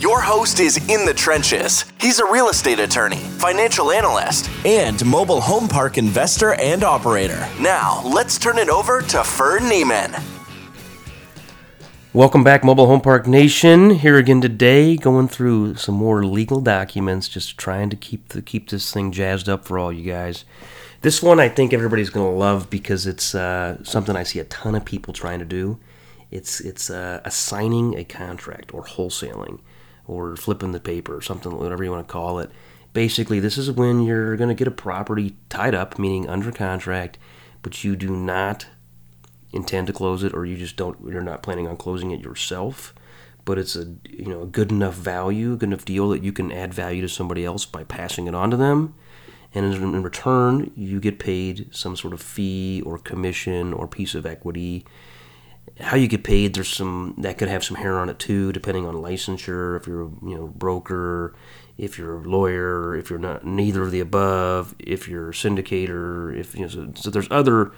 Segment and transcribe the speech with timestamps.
[0.00, 1.84] Your host is in the trenches.
[2.00, 7.46] He's a real estate attorney, financial analyst, and mobile home park investor and operator.
[7.60, 10.18] Now, let's turn it over to Ferd Neiman.
[12.14, 13.90] Welcome back, Mobile Home Park Nation.
[13.90, 18.70] Here again today, going through some more legal documents, just trying to keep the, keep
[18.70, 20.46] this thing jazzed up for all you guys.
[21.02, 24.44] This one I think everybody's going to love because it's uh, something I see a
[24.44, 25.78] ton of people trying to do.
[26.30, 29.58] It's it's uh, assigning a contract or wholesaling
[30.10, 32.50] or flipping the paper or something, whatever you want to call it.
[32.92, 37.18] Basically, this is when you're going to get a property tied up, meaning under contract,
[37.62, 38.66] but you do not
[39.52, 42.94] intend to close it or you just don't you're not planning on closing it yourself
[43.44, 46.52] but it's a you know a good enough value good enough deal that you can
[46.52, 48.94] add value to somebody else by passing it on to them
[49.52, 54.24] and in return you get paid some sort of fee or commission or piece of
[54.24, 54.84] equity
[55.80, 58.86] how you get paid there's some that could have some hair on it too depending
[58.86, 61.34] on licensure if you're you know broker
[61.78, 66.36] if you're a lawyer if you're not neither of the above if you're a syndicator
[66.36, 67.72] if you know so, so there's other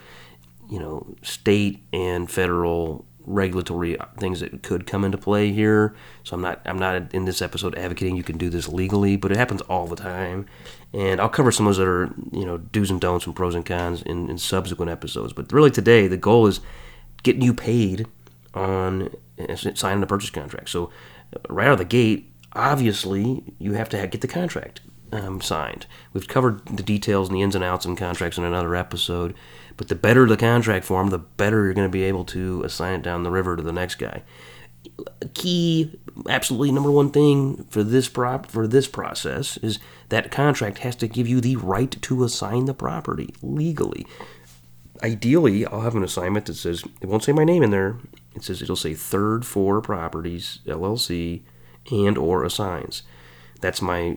[0.70, 5.94] you know state and federal regulatory things that could come into play here.
[6.24, 9.32] So I'm not I'm not in this episode advocating you can do this legally, but
[9.32, 10.46] it happens all the time.
[10.92, 13.54] And I'll cover some of those that are you know do's and don'ts and pros
[13.54, 15.32] and cons in, in subsequent episodes.
[15.32, 16.60] But really today the goal is
[17.22, 18.06] getting you paid
[18.54, 19.10] on
[19.74, 20.68] signing a purchase contract.
[20.68, 20.90] So
[21.34, 24.80] uh, right out of the gate, obviously you have to get the contract
[25.12, 25.86] um, signed.
[26.12, 29.34] We've covered the details and the ins and outs and contracts in another episode.
[29.76, 33.00] But the better the contract form, the better you're going to be able to assign
[33.00, 34.22] it down the river to the next guy.
[35.34, 39.78] Key, absolutely number one thing for this prop for this process is
[40.08, 44.06] that contract has to give you the right to assign the property legally
[45.02, 47.98] ideally, I'll have an assignment that says it won't say my name in there.
[48.34, 51.42] It says it'll say third four properties LLC
[51.90, 53.02] and or assigns.
[53.60, 54.16] That's my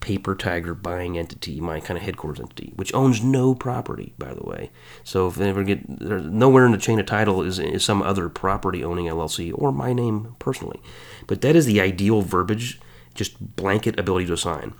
[0.00, 4.44] paper tiger buying entity, my kind of headquarters entity, which owns no property, by the
[4.44, 4.70] way.
[5.04, 8.02] So if they ever get there's nowhere in the chain of title is, is some
[8.02, 10.82] other property owning LLC or my name personally.
[11.26, 12.78] But that is the ideal verbiage,
[13.14, 14.74] just blanket ability to assign.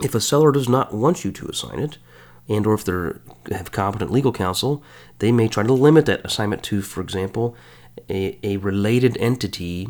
[0.00, 1.98] If a seller does not want you to assign it,
[2.48, 4.82] and or if they have competent legal counsel,
[5.18, 7.54] they may try to limit that assignment to, for example,
[8.08, 9.88] a, a related entity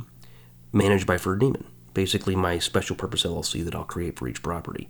[0.73, 1.65] managed by Ferd Neiman,
[1.95, 4.89] basically my special purpose LLC that I'll create for each property.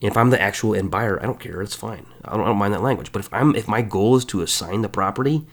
[0.00, 1.62] If I'm the actual end buyer, I don't care.
[1.62, 2.06] It's fine.
[2.24, 3.12] I don't, I don't mind that language.
[3.12, 5.46] But if I'm if my goal is to assign the property,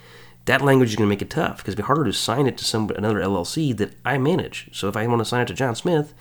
[0.46, 2.58] that language is going to make it tough because it'd be harder to assign it
[2.58, 4.70] to some another LLC that I manage.
[4.74, 6.14] So if I want to assign it to John Smith,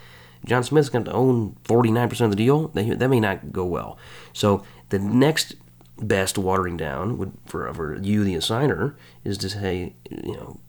[0.45, 2.69] John Smith's going to own 49% of the deal.
[2.69, 3.99] That, that may not go well.
[4.33, 5.55] So the next
[5.99, 8.95] best watering down would for, for you, the assigner,
[9.25, 10.61] is to say, you know,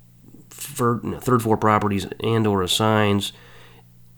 [0.50, 3.34] for, you know, third floor properties and or assigns.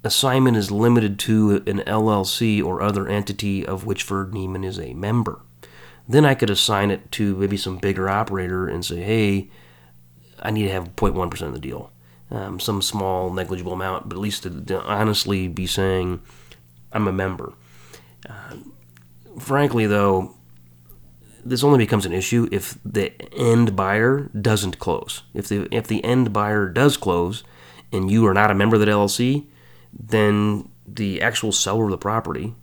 [0.04, 4.94] Assignment is limited to an LLC or other entity of which Ferd Neiman is a
[4.94, 5.42] member.
[6.08, 9.50] Then I could assign it to maybe some bigger operator and say, hey,
[10.44, 11.92] I need to have 0.1% of the deal.
[12.30, 16.22] Um, some small negligible amount, but at least to, to honestly be saying,
[16.92, 17.54] I'm a member.
[18.30, 18.58] Uh,
[19.40, 20.36] frankly, though,
[21.44, 25.24] this only becomes an issue if the end buyer doesn't close.
[25.34, 27.44] If the if the end buyer does close,
[27.92, 29.46] and you are not a member of that LLC,
[29.94, 32.56] then the actual seller of the property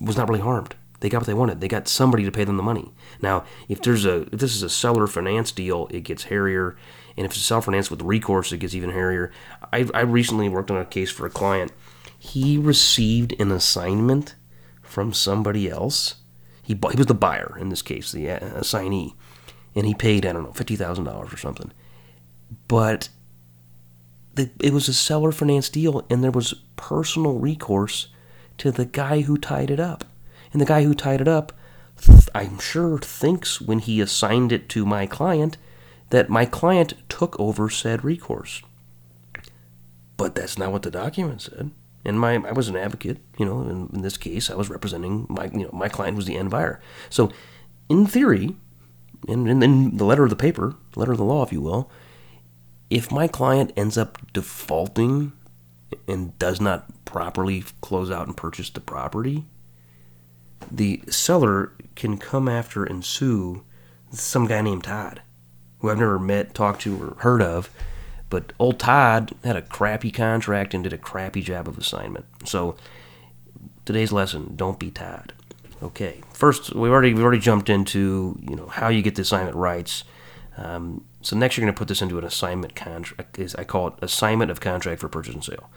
[0.00, 0.74] was not really harmed.
[1.00, 1.60] They got what they wanted.
[1.60, 2.92] They got somebody to pay them the money.
[3.22, 6.76] Now, if there's a if this is a seller finance deal, it gets hairier,
[7.16, 9.30] and if it's a seller finance with recourse, it gets even hairier.
[9.72, 11.72] I I recently worked on a case for a client.
[12.18, 14.34] He received an assignment
[14.88, 16.16] from somebody else.
[16.62, 19.14] He, he was the buyer in this case, the uh, assignee,
[19.74, 21.72] and he paid I don't know fifty thousand dollars or something.
[22.66, 23.10] But
[24.34, 28.08] the, it was a seller finance deal, and there was personal recourse
[28.58, 30.04] to the guy who tied it up,
[30.52, 31.52] and the guy who tied it up,
[32.34, 35.56] I'm sure thinks when he assigned it to my client
[36.10, 38.62] that my client took over said recourse.
[40.16, 41.70] But that's not what the document said
[42.08, 43.18] and my I was an advocate.
[43.38, 46.24] You know, in, in, this case, I was representing my you know my client was
[46.24, 46.80] the end buyer.
[47.10, 47.30] So,
[47.90, 48.56] in theory,
[49.28, 51.90] and in, in the letter of the paper, letter of the law, if you will,
[52.88, 55.32] if my client ends up defaulting
[56.06, 59.44] and does not properly close out and purchase the property,
[60.70, 63.64] the seller can come after and sue
[64.10, 65.20] some guy named Todd,
[65.80, 67.70] who I've never met, talked to, or heard of.
[68.30, 72.26] But old Todd had a crappy contract and did a crappy job of assignment.
[72.44, 72.76] So
[73.84, 75.32] today's lesson: don't be Todd.
[75.82, 76.20] Okay.
[76.32, 80.04] First, we've already we've already jumped into you know how you get the assignment rights.
[80.56, 83.38] Um, so next, you're going to put this into an assignment contract.
[83.56, 85.70] I call it assignment of contract for purchase and sale.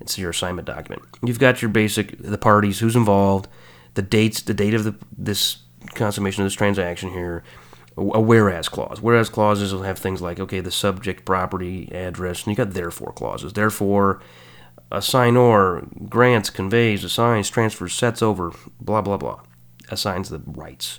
[0.00, 1.02] It's your assignment document.
[1.22, 3.48] You've got your basic the parties, who's involved,
[3.94, 5.58] the dates, the date of the this
[5.94, 7.42] consummation of this transaction here,
[7.96, 9.00] a whereas clause.
[9.00, 13.12] Whereas clauses will have things like okay, the subject, property, address, and you got therefore
[13.12, 13.52] clauses.
[13.52, 14.20] Therefore,
[14.90, 19.40] assignor grants, conveys, assigns, transfers, sets over, blah blah blah,
[19.90, 20.98] assigns the rights.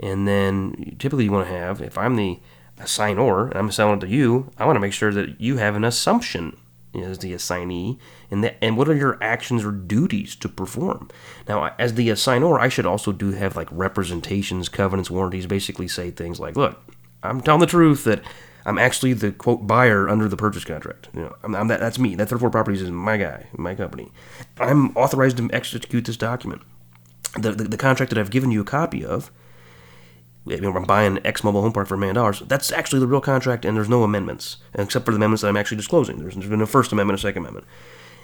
[0.00, 2.38] And then typically you want to have, if I'm the
[2.78, 5.74] assignor and I'm selling it to you, I want to make sure that you have
[5.74, 6.56] an assumption
[7.02, 7.98] as the assignee
[8.30, 11.10] and the, and what are your actions or duties to perform.
[11.48, 16.10] Now, as the assignor, I should also do have like representations, covenants, warranties, basically say
[16.10, 16.80] things like, look,
[17.22, 18.22] I'm telling the truth that
[18.64, 21.08] I'm actually the quote buyer under the purchase contract.
[21.14, 22.14] You know, I'm, I'm that, that's me.
[22.14, 24.12] That third four properties is my guy, my company.
[24.58, 26.62] I'm authorized to execute this document.
[27.38, 29.30] The, the, the contract that I've given you a copy of
[30.54, 32.40] I'm buying X mobile home park for a million dollars.
[32.40, 35.56] That's actually the real contract, and there's no amendments, except for the amendments that I'm
[35.56, 36.18] actually disclosing.
[36.18, 37.66] There's, there's been a First Amendment, a Second Amendment.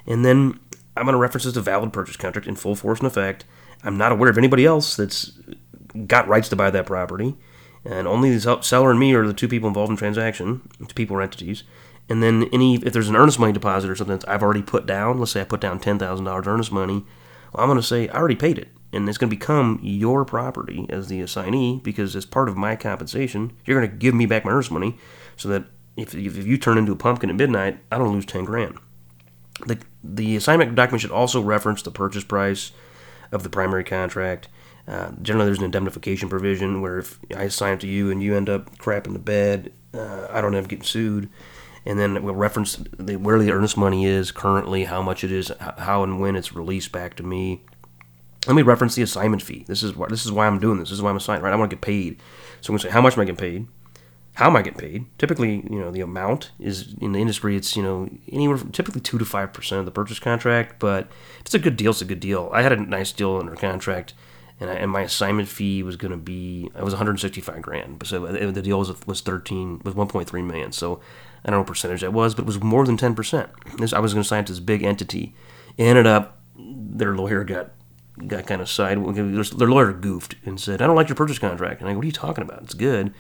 [0.07, 0.59] And then
[0.97, 3.45] I'm going to reference this to valid purchase contract in full force and effect.
[3.83, 5.33] I'm not aware of anybody else that's
[6.07, 7.37] got rights to buy that property,
[7.85, 11.17] and only the seller and me are the two people involved in transaction, two people
[11.17, 11.65] or entities.
[12.09, 14.87] And then any if there's an earnest money deposit or something that I've already put
[14.87, 17.05] down, let's say I put down ten thousand dollars earnest money,
[17.53, 20.25] well, I'm going to say I already paid it and it's going to become your
[20.25, 24.27] property as the assignee because as part of my compensation, you're going to give me
[24.27, 24.97] back my earnest money
[25.37, 25.65] so that
[25.97, 28.79] if, if you turn into a pumpkin at midnight, I don't lose 10 grand.
[29.67, 32.73] The, the assignment document should also reference the purchase price
[33.33, 34.49] of the primary contract.
[34.87, 38.37] Uh, generally, there's an indemnification provision where if I assign it to you and you
[38.37, 41.31] end up crap in the bed, uh, I don't have to get sued.
[41.87, 45.53] And then we'll reference the, where the earnest money is currently, how much it is,
[45.79, 47.63] how and when it's released back to me
[48.47, 49.65] let me reference the assignment fee.
[49.67, 50.91] This is why this is why I'm doing this.
[50.91, 51.53] This is why I'm assigned, right?
[51.53, 52.21] I want to get paid.
[52.61, 53.67] So I'm gonna say how much am I getting paid?
[54.35, 55.07] How am I getting paid?
[55.17, 57.57] Typically, you know, the amount is in the industry.
[57.57, 60.79] It's you know anywhere from typically two to five percent of the purchase contract.
[60.79, 61.09] But
[61.39, 62.51] if it's a good deal, it's a good deal.
[62.53, 64.13] I had a nice deal under contract,
[64.59, 67.99] and, I, and my assignment fee was going to be it was 165 grand.
[67.99, 70.73] But so uh, the deal was was 13 was 1.3 million.
[70.73, 71.01] So
[71.45, 73.51] I don't know what percentage that was, but it was more than 10 percent.
[73.93, 75.35] I was going to sign to this big entity.
[75.77, 77.71] It ended up their lawyer got
[78.27, 78.99] got kind of side.
[79.15, 82.05] Their lawyer goofed and said, "I don't like your purchase contract." And I go, "What
[82.05, 82.63] are you talking about?
[82.63, 83.13] It's good."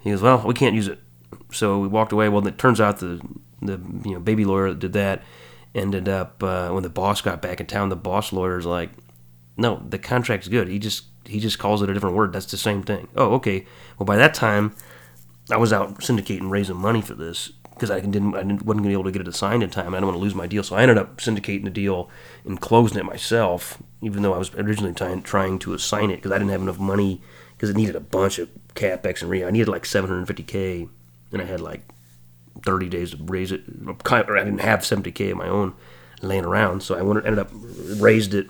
[0.00, 1.00] He goes, "Well, we can't use it."
[1.52, 2.28] So we walked away.
[2.28, 3.20] Well, it turns out the
[3.60, 5.22] the you know baby lawyer that did that
[5.74, 7.88] ended up uh, when the boss got back in town.
[7.88, 8.90] The boss lawyer's like,
[9.56, 10.68] "No, the contract's good.
[10.68, 12.32] He just he just calls it a different word.
[12.32, 13.66] That's the same thing." Oh, okay.
[13.98, 14.74] Well, by that time,
[15.50, 18.82] I was out syndicating, raising money for this, because I didn't, I didn't, wasn't going
[18.84, 19.92] to be able to get it assigned in time.
[19.92, 22.08] I don't want to lose my deal, so I ended up syndicating the deal
[22.44, 26.38] and closing it myself, even though I was originally trying, to assign it because I
[26.38, 27.20] didn't have enough money
[27.56, 29.44] because it needed a bunch of capex and re.
[29.44, 30.88] I needed like 750k,
[31.32, 31.82] and I had like
[32.64, 33.62] 30 days to raise it.
[33.66, 35.74] I didn't have 70k of my own
[36.20, 38.46] laying around, so I ended up raised it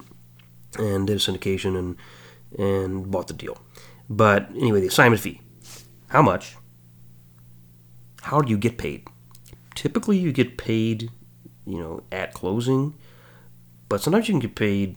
[0.78, 1.96] and did a syndication and
[2.58, 3.56] and bought the deal.
[4.10, 5.40] But anyway, the assignment fee.
[6.08, 6.54] How much?
[8.20, 9.08] How do you get paid?
[9.82, 11.10] Typically you get paid,
[11.66, 12.94] you know, at closing,
[13.88, 14.94] but sometimes you can get paid,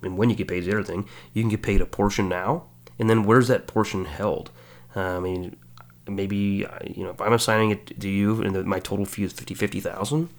[0.00, 1.06] and when you get paid is the other thing.
[1.34, 2.64] You can get paid a portion now,
[2.98, 4.50] and then where's that portion held?
[4.96, 5.56] Uh, I mean,
[6.08, 6.66] maybe
[6.96, 9.52] you know if I'm assigning it to you, and the, my total fee is fifty
[9.52, 10.30] fifty thousand.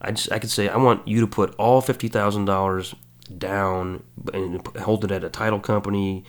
[0.00, 2.94] I just I could say I want you to put all fifty thousand dollars
[3.36, 6.22] down and hold it at a title company,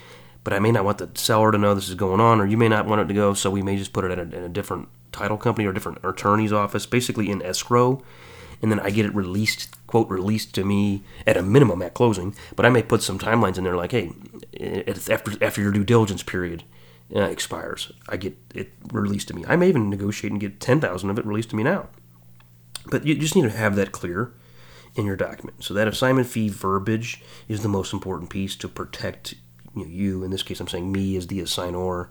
[0.44, 2.58] but I may not want the seller to know this is going on, or you
[2.58, 4.44] may not want it to go, so we may just put it in a, in
[4.44, 8.02] a different title company or different attorney's office, basically in escrow,
[8.62, 12.36] and then I get it released, quote, released to me at a minimum at closing.
[12.56, 14.12] But I may put some timelines in there, like, hey,
[15.10, 16.64] after after your due diligence period
[17.16, 19.44] uh, expires, I get it released to me.
[19.48, 21.90] I may even negotiate and get ten thousand of it released to me now.
[22.88, 24.34] But you just need to have that clear
[24.96, 25.64] in your document.
[25.64, 29.36] So that assignment fee verbiage is the most important piece to protect
[29.76, 30.24] you, know, you.
[30.24, 32.10] In this case, I'm saying me as the assignor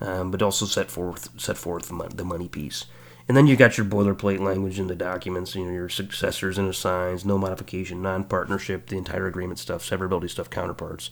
[0.00, 2.86] um, but also set forth set forth the money piece.
[3.28, 6.68] And then you got your boilerplate language in the documents, you know, your successors and
[6.68, 11.10] assigns, no modification, non-partnership, the entire agreement stuff, severability stuff, counterparts.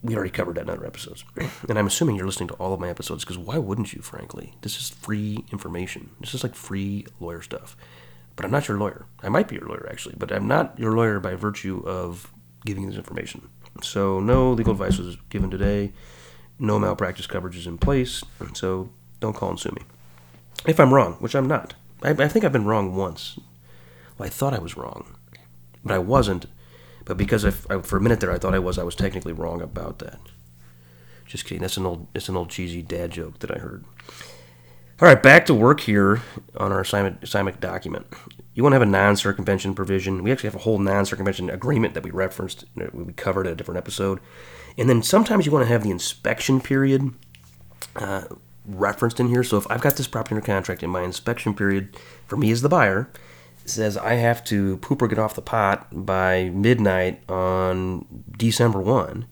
[0.00, 1.24] We already covered that in other episodes.
[1.68, 4.54] And I'm assuming you're listening to all of my episodes because why wouldn't you, frankly?
[4.62, 6.10] This is free information.
[6.20, 7.76] This is like free lawyer stuff.
[8.36, 9.06] But I'm not your lawyer.
[9.22, 12.32] I might be your lawyer, actually, but I'm not your lawyer by virtue of
[12.64, 13.48] giving this information.
[13.82, 15.92] So, no legal advice was given today
[16.62, 18.22] no malpractice coverage is in place,
[18.54, 18.88] so
[19.20, 19.82] don't call and sue me.
[20.64, 21.74] If I'm wrong, which I'm not.
[22.02, 23.38] I, I think I've been wrong once.
[24.16, 25.16] Well, I thought I was wrong,
[25.84, 26.46] but I wasn't.
[27.04, 29.60] But because I, for a minute there I thought I was, I was technically wrong
[29.60, 30.20] about that.
[31.26, 31.62] Just kidding.
[31.62, 33.84] That's an old, it's an old cheesy dad joke that I heard.
[35.00, 36.22] All right, back to work here
[36.56, 38.06] on our assignment, assignment document.
[38.54, 40.22] You want to have a non-circumvention provision.
[40.22, 43.78] We actually have a whole non-circumvention agreement that we referenced, we covered in a different
[43.78, 44.20] episode.
[44.76, 47.14] And then sometimes you want to have the inspection period
[47.96, 48.24] uh,
[48.66, 49.42] referenced in here.
[49.42, 52.62] So if I've got this property under contract and my inspection period for me as
[52.62, 53.10] the buyer
[53.64, 58.06] says I have to poop or get off the pot by midnight on
[58.36, 59.26] December 1,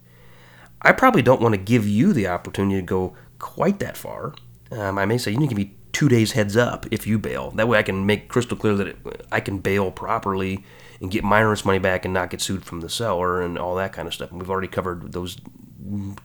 [0.82, 4.34] I probably don't want to give you the opportunity to go quite that far
[4.72, 7.18] um, I may say you need to give me two days heads up if you
[7.18, 7.50] bail.
[7.52, 10.64] That way I can make crystal clear that it, I can bail properly
[11.00, 13.74] and get my earnest money back and not get sued from the seller and all
[13.76, 14.30] that kind of stuff.
[14.30, 15.36] And we've already covered those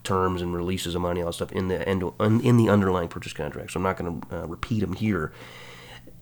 [0.03, 3.71] terms and releases of money, all that stuff in the in the underlying purchase contract.
[3.71, 5.31] So I'm not going to uh, repeat them here.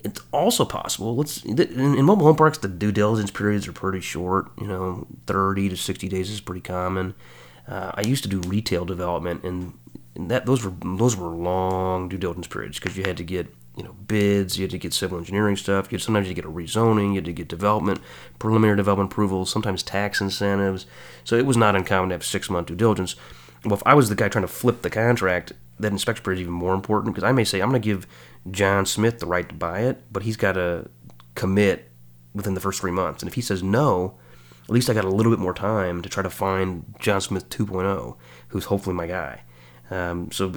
[0.03, 1.15] It's also possible.
[1.15, 4.51] Let's in, in mobile home parks the due diligence periods are pretty short.
[4.59, 7.15] You know, 30 to 60 days is pretty common.
[7.67, 9.73] Uh, I used to do retail development, and
[10.15, 13.53] and that those were those were long due diligence periods because you had to get
[13.75, 15.91] you know bids, you had to get civil engineering stuff.
[15.91, 17.99] You had, sometimes you get a rezoning, you had to get development,
[18.39, 20.85] preliminary development approvals, sometimes tax incentives.
[21.23, 23.15] So it was not uncommon to have six month due diligence.
[23.65, 26.41] Well, if I was the guy trying to flip the contract, that inspection period is
[26.41, 28.07] even more important because I may say I'm going to give
[28.51, 30.89] John Smith the right to buy it, but he's got to
[31.35, 31.89] commit
[32.33, 33.23] within the first three months.
[33.23, 34.17] And if he says no,
[34.63, 37.49] at least I got a little bit more time to try to find John Smith
[37.49, 38.15] 2.0,
[38.49, 39.41] who's hopefully my guy.
[39.91, 40.53] Um, so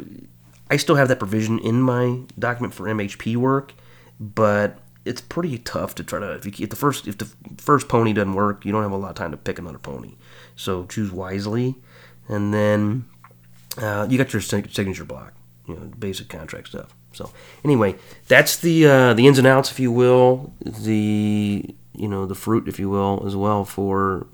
[0.70, 3.74] I still have that provision in my document for MHP work,
[4.18, 7.28] but it's pretty tough to try to if, you, if the first if the
[7.58, 10.14] first pony doesn't work, you don't have a lot of time to pick another pony.
[10.56, 11.76] So choose wisely,
[12.28, 13.04] and then
[13.78, 15.34] uh, you got your signature block,
[15.68, 16.94] you know, basic contract stuff.
[17.12, 17.30] So
[17.64, 22.34] anyway, that's the uh, the ins and outs, if you will, the you know the
[22.34, 24.26] fruit, if you will, as well for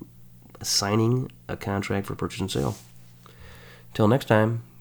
[0.61, 2.75] signing a contract for purchase and sale.
[3.93, 4.63] Till next time,